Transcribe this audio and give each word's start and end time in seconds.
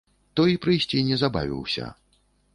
Той 0.39 0.55
прыйсці 0.63 1.03
не 1.11 1.21
забавіўся. 1.25 1.85